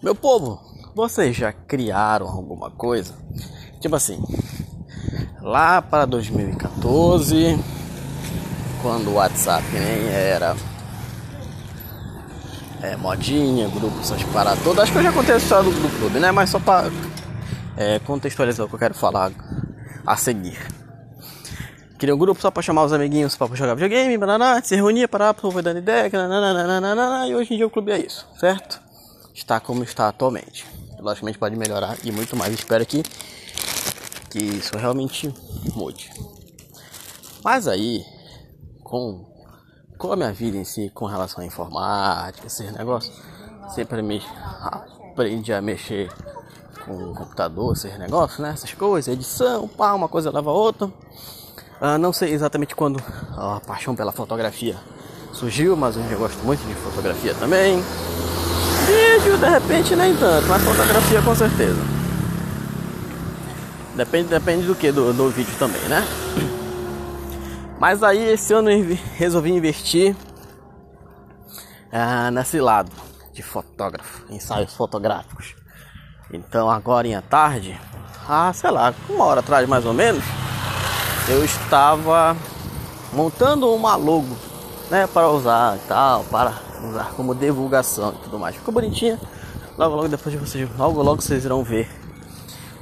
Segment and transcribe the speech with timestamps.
[0.00, 0.60] Meu povo,
[0.94, 3.14] vocês já criaram alguma coisa?
[3.80, 4.22] Tipo assim,
[5.42, 7.58] lá para 2014,
[8.80, 10.54] quando o WhatsApp nem era
[12.80, 14.84] é, modinha, grupo, essas paradas todas.
[14.84, 16.30] Acho que eu já contei a história do, do clube, né?
[16.30, 16.92] Mas só para
[17.76, 19.32] é, contextualizar o que eu quero falar
[20.06, 20.58] a seguir.
[21.98, 25.34] Criei um grupo só pra chamar os amiguinhos pra jogar videogame, banana, se reunia, para
[25.34, 28.87] foi dando ideia, nananana, e hoje em dia o clube é isso, certo?
[29.38, 30.66] Está como está atualmente.
[30.98, 32.52] Logicamente pode melhorar e muito mais.
[32.52, 33.04] Espero que,
[34.30, 35.32] que isso realmente
[35.76, 36.10] mude.
[37.44, 38.04] Mas aí,
[38.82, 39.24] com,
[39.96, 43.16] com a minha vida em si, com relação à informática, esses negócios,
[43.76, 44.20] sempre me
[44.60, 46.12] aprendi a mexer
[46.84, 48.50] com o computador, esses negócios, né?
[48.50, 50.86] Essas coisas, edição, pá, uma coisa leva a outra.
[50.86, 53.00] Uh, não sei exatamente quando
[53.36, 54.76] a paixão pela fotografia
[55.32, 57.80] surgiu, mas eu gosto muito de fotografia também.
[58.88, 61.80] Vídeo, de repente, nem tanto, mas fotografia com certeza.
[63.94, 66.02] Depende, depende do que do, do vídeo também, né?
[67.78, 70.16] Mas aí esse ano eu resolvi investir
[71.92, 72.90] uh, nesse lado
[73.32, 75.54] de fotógrafo, ensaios fotográficos.
[76.32, 77.78] Então agora em tarde,
[78.28, 80.24] ah, sei lá, uma hora atrás mais ou menos,
[81.28, 82.36] eu estava
[83.12, 84.36] montando uma logo,
[84.90, 88.56] né, para usar e tal, para usar como divulgação e tudo mais.
[88.56, 89.18] Ficou bonitinha.
[89.76, 91.88] Logo, logo depois de vocês, logo, logo vocês irão ver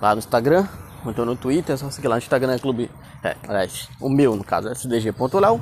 [0.00, 0.66] lá no Instagram,
[1.06, 2.90] então no Twitter, é só seguir lá no Instagram é clube,
[3.22, 5.60] é, aliás, o meu no caso é cdg.léo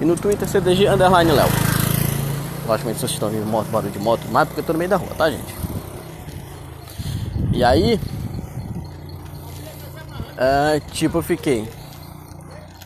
[0.00, 1.48] e no Twitter é cdg underline léo.
[2.66, 4.96] Logicamente vocês estão ouvindo moto, barulho de moto, mas porque eu tô no meio da
[4.96, 5.54] rua, tá gente?
[7.52, 8.00] E aí,
[10.38, 11.68] é, tipo, eu fiquei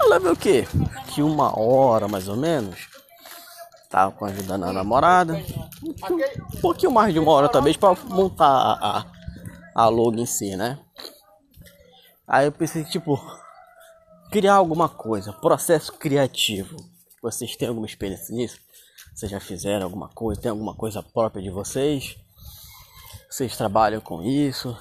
[0.05, 0.69] eu levei o quê?
[1.07, 2.94] Que uma hora mais ou menos.
[3.91, 5.35] Tava com a ajuda da namorada.
[5.83, 9.07] Um pouquinho mais de uma hora talvez para montar a, a,
[9.75, 10.79] a logo em si, né?
[12.27, 13.21] Aí eu pensei, tipo,
[14.31, 16.77] criar alguma coisa, processo criativo.
[17.23, 18.59] Vocês têm alguma experiência nisso?
[19.15, 20.41] Vocês já fizeram alguma coisa?
[20.41, 22.17] Tem alguma coisa própria de vocês?
[23.31, 24.77] Vocês trabalham com isso?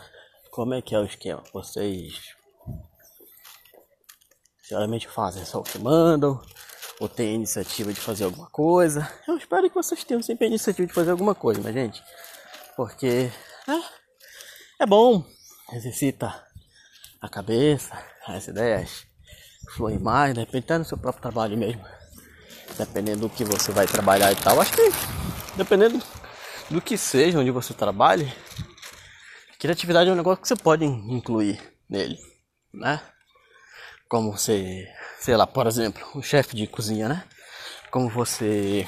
[0.52, 1.44] Como é que é o esquema?
[1.54, 2.34] Vocês
[4.68, 6.42] geralmente fazem só o que mandam,
[7.04, 9.12] ou tem a iniciativa de fazer alguma coisa.
[9.28, 12.02] Eu espero que vocês tenham sempre a iniciativa de fazer alguma coisa, mas gente,
[12.78, 13.30] porque
[13.68, 15.22] é, é bom,
[15.74, 16.34] exercita
[17.20, 17.94] a cabeça,
[18.26, 19.06] as ideias
[19.76, 21.86] fluem mais, depende até do seu próprio trabalho mesmo.
[22.78, 24.62] Dependendo do que você vai trabalhar e tal.
[24.62, 24.90] Acho que
[25.58, 26.02] dependendo
[26.70, 28.34] do que seja onde você trabalhe,
[29.60, 32.18] criatividade é um negócio que você pode incluir nele,
[32.74, 33.02] né?
[34.14, 34.88] como você,
[35.24, 37.24] sei lá, por exemplo, um chefe de cozinha, né?
[37.90, 38.86] Como você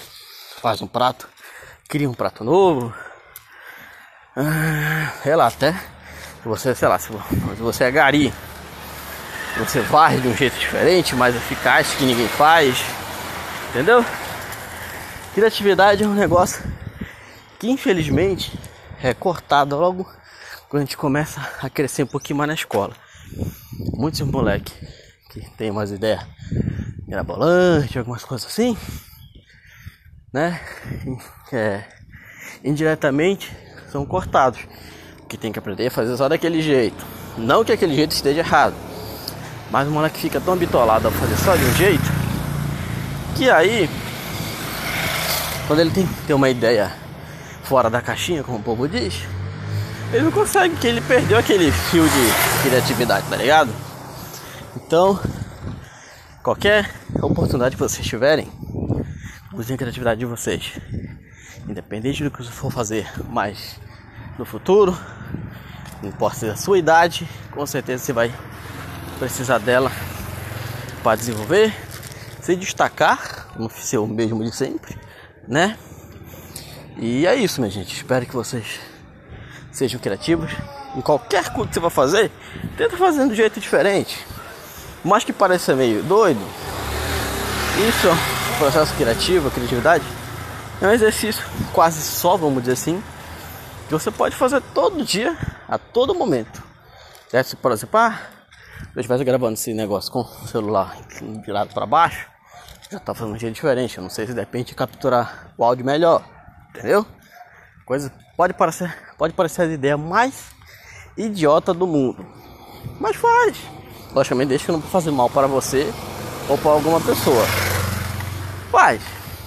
[0.62, 1.30] faz um prato,
[1.88, 2.94] cria um prato novo,
[4.36, 7.10] ah, sei lá, até se você, sei lá, se
[7.58, 8.34] você é gari,
[9.58, 12.84] você varre de um jeito diferente, mais eficaz que ninguém faz,
[13.70, 14.04] entendeu?
[15.34, 16.62] Criatividade é um negócio
[17.58, 18.60] que infelizmente
[19.02, 20.04] é cortado logo
[20.68, 22.94] quando a gente começa a crescer um pouquinho mais na escola.
[23.94, 25.05] Muitos moleques
[25.42, 26.26] que tem umas ideias
[27.08, 28.78] mirabolantes, algumas coisas assim,
[30.34, 30.60] né?
[31.54, 31.84] É,
[32.64, 33.56] indiretamente
[33.92, 34.60] são cortados.
[35.30, 37.06] Que tem que aprender a fazer só daquele jeito.
[37.38, 38.76] Não que aquele jeito esteja errado.
[39.72, 42.26] Mas o moleque fica tão bitolado a fazer só de um jeito
[43.36, 43.90] que aí
[45.68, 46.92] quando ele tem que ter uma ideia
[47.64, 49.24] fora da caixinha, como o povo diz,
[50.14, 53.72] ele não consegue, que ele perdeu aquele fio de criatividade, tá ligado?
[54.76, 55.18] Então,
[56.44, 58.52] qualquer oportunidade que vocês tiverem,
[59.54, 60.74] usem a criatividade de vocês.
[61.68, 63.80] Independente do que você for fazer, mas
[64.38, 64.96] no futuro,
[66.04, 68.34] não importa ser a sua idade, com certeza você vai
[69.18, 69.90] precisar dela
[71.02, 71.74] para desenvolver,
[72.42, 74.98] se destacar, não ser o mesmo de sempre,
[75.48, 75.78] né?
[76.98, 77.96] E é isso, minha gente.
[77.96, 78.80] Espero que vocês
[79.72, 80.52] sejam criativos.
[80.96, 82.32] Em qualquer coisa que você vai fazer,
[82.78, 84.35] tenta fazer de um jeito diferente
[85.06, 86.42] mas que pareça meio doido,
[87.88, 88.08] isso,
[88.58, 90.04] processo criativo, criatividade,
[90.82, 93.04] é um exercício quase só, vamos dizer assim,
[93.88, 95.38] que você pode fazer todo dia,
[95.70, 96.64] a todo momento.
[97.44, 98.20] Se, por exemplo, ah,
[98.96, 100.98] eu estivesse gravando esse negócio com o celular
[101.46, 102.28] virado para baixo,
[102.90, 103.98] já tá fazendo um jeito diferente.
[103.98, 106.24] Eu não sei se de repente capturar o áudio melhor,
[106.70, 107.06] entendeu?
[107.86, 110.46] Coisa pode parecer, pode parecer a ideia mais
[111.16, 112.26] idiota do mundo,
[113.00, 113.75] mas faz.
[114.16, 115.94] Logicamente, deixa que não fazer mal para você
[116.48, 117.46] ou para alguma pessoa.
[118.72, 118.98] Vai,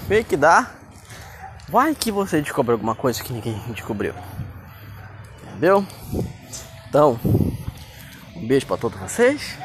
[0.07, 0.71] meio que dá.
[1.71, 4.13] Vai que você descobre alguma coisa que ninguém descobriu.
[5.43, 5.87] Entendeu?
[6.87, 7.19] Então,
[8.37, 9.57] um beijo pra todos vocês.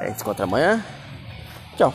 [0.00, 0.84] A gente se encontra amanhã.
[1.76, 1.94] Tchau.